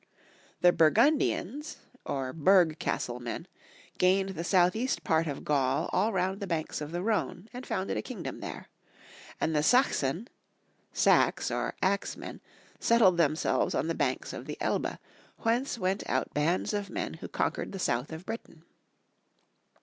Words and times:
The 0.61 0.71
Burgundians 0.71 1.77
(or 2.07 2.33
Biurg 2.33 2.79
Castle 2.79 3.19
men) 3.19 3.47
gained 3.99 4.29
the 4.29 4.43
south 4.43 4.75
east 4.75 5.03
part 5.03 5.27
of 5.27 5.43
Gaul 5.45 5.91
all 5.93 6.11
round 6.11 6.39
the 6.39 6.47
banks 6.47 6.81
of 6.81 6.91
the 6.91 7.03
Rhone, 7.03 7.47
and 7.53 7.67
founded 7.67 7.97
a 7.97 8.01
kingdom 8.01 8.39
there; 8.39 8.69
and 9.39 9.55
the 9.55 9.59
Sachsen 9.61 10.27
(saex 10.91 11.51
or 11.51 11.75
axe 11.83 12.17
men) 12.17 12.41
settled 12.79 13.17
them 13.17 13.35
selves 13.35 13.75
on 13.75 13.85
the 13.85 13.93
banks 13.93 14.33
of 14.33 14.47
the 14.47 14.57
Elbe, 14.59 14.97
whence 15.43 15.77
went 15.77 16.01
out 16.09 16.33
bands 16.33 16.73
of 16.73 16.89
men 16.89 17.13
who 17.21 17.27
conquered 17.27 17.71
the 17.71 17.77
south 17.77 18.11
of 18.11 18.25
Britain. 18.25 18.63